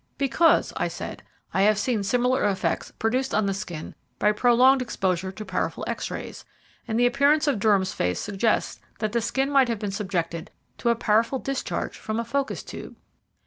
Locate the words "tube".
12.63-12.95